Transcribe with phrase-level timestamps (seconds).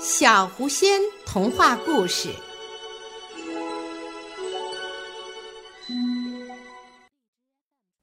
[0.00, 2.32] 小狐仙童话故事：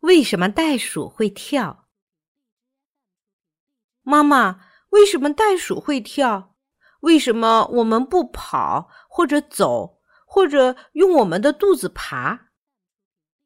[0.01, 1.87] 为什么袋鼠会跳？
[4.01, 4.59] 妈妈，
[4.89, 6.57] 为什么袋鼠会跳？
[6.99, 12.49] 为什么我们不跑，或者走，或者用我们的肚子爬？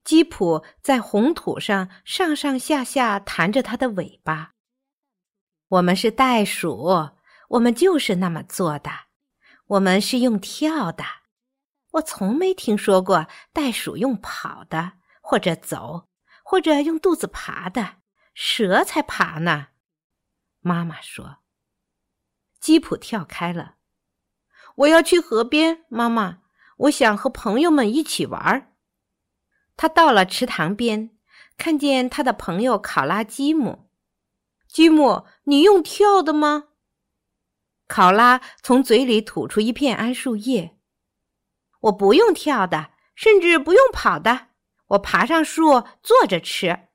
[0.04, 4.54] 吉普在红土上上上下下弹着它的尾巴。
[5.68, 7.12] 我们是袋鼠。
[7.50, 8.92] 我们就是那么做的，
[9.66, 11.04] 我们是用跳的。
[11.94, 16.08] 我从没听说过袋鼠用跑的，或者走，
[16.44, 17.98] 或者用肚子爬的。
[18.36, 19.70] 蛇才爬呢。
[20.62, 21.40] 妈妈说
[22.62, 23.76] ：“吉普跳开了，
[24.76, 25.84] 我要去河边。
[25.90, 26.40] 妈妈，
[26.78, 28.76] 我想和朋友们一起玩。”
[29.76, 31.18] 他到了池塘边，
[31.58, 33.90] 看见他的朋友考拉吉姆。
[34.68, 36.69] 吉姆，你用跳的吗？
[37.90, 40.78] 考拉从嘴里吐出一片桉树叶。
[41.82, 44.50] 我不用跳的，甚至不用跑的，
[44.90, 46.88] 我爬上树坐着吃。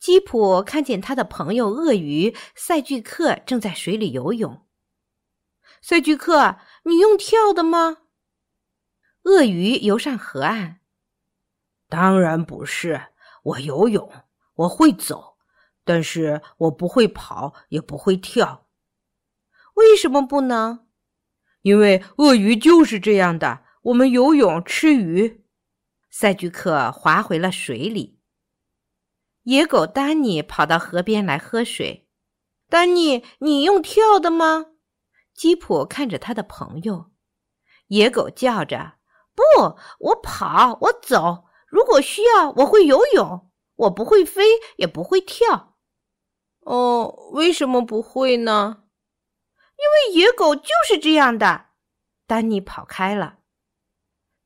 [0.00, 4.66] 基普看见他的朋友鳄鱼赛巨克正在水里游泳。
[5.82, 7.98] 赛巨克，你用跳的吗？
[9.24, 10.80] 鳄鱼游上河岸。
[11.90, 13.08] 当然不是，
[13.42, 14.10] 我游泳，
[14.54, 15.36] 我会走，
[15.84, 18.63] 但是我不会跑，也不会跳。
[19.74, 20.86] 为什么不能？
[21.62, 23.64] 因为鳄鱼就是这样的。
[23.82, 25.44] 我们游泳吃鱼。
[26.10, 28.20] 赛居克滑回了水里。
[29.42, 32.08] 野狗丹尼跑到河边来喝水。
[32.68, 34.66] 丹尼，你用跳的吗？
[35.34, 37.10] 吉普看着他的朋友。
[37.88, 38.94] 野狗叫着
[39.36, 39.42] ：“不，
[39.98, 41.44] 我跑，我走。
[41.66, 43.50] 如果需要，我会游泳。
[43.76, 44.44] 我不会飞，
[44.76, 45.76] 也不会跳。”
[46.64, 48.83] 哦，为什么不会呢？
[49.76, 51.66] 因为野狗就是这样的，
[52.26, 53.38] 丹尼跑开了。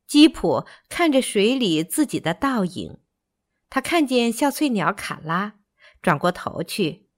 [0.07, 2.99] 吉普看着水里自己的倒影，
[3.69, 5.53] 他看见笑翠鸟卡拉，
[6.01, 7.09] 转过头去：“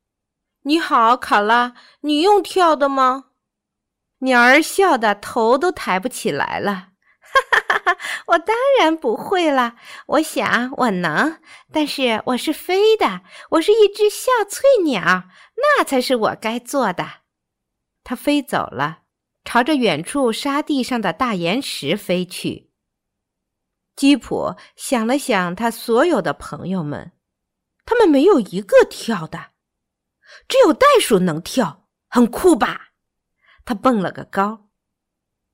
[0.64, 3.26] 你好，卡拉，你用跳的吗？”
[4.20, 6.90] 鸟儿笑得头都抬不起来了，
[7.24, 7.98] 哈哈哈哈！
[8.28, 9.78] 我当然不会了。
[10.06, 11.40] 我想我能，
[11.72, 13.22] 但是我是飞的，
[13.52, 15.02] 我是一只笑翠鸟，
[15.56, 17.21] 那才是我该做的。
[18.12, 19.04] 它飞走了，
[19.46, 22.70] 朝着远处沙地上的大岩石飞去。
[23.96, 27.14] 吉普想了想，他所有的朋友们，
[27.86, 29.52] 他们没有一个跳的，
[30.50, 32.90] 只有袋鼠能跳，很酷吧？
[33.64, 34.68] 他蹦了个高，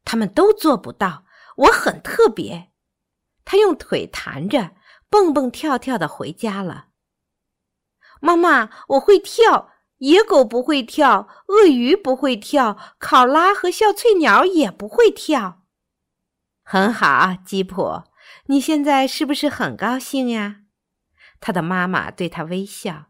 [0.03, 1.25] 他们都做不到。
[1.57, 2.71] 我很特别。
[3.45, 4.71] 他用腿弹着，
[5.11, 6.87] 蹦蹦跳跳的回家了。
[8.19, 9.73] 妈妈，我会跳。
[9.99, 15.63] 野狗不会跳，鳄鱼不会跳，考拉和笑翠鸟也不会跳。
[16.63, 18.03] 很好，吉普，
[18.47, 20.57] 你现在是不是很高兴呀？
[21.39, 23.05] 他的妈妈对他微笑。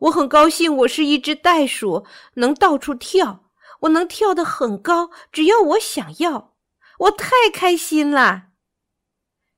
[0.00, 3.44] 我很高兴，我是一只袋鼠，能到处跳，
[3.80, 6.54] 我能跳得很高，只要我想要。
[6.98, 8.48] 我太开心了。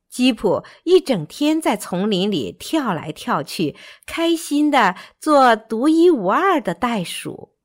[0.09, 7.56] 吉普一整天在丛林里跳来跳去，开心地做独一无二的袋鼠。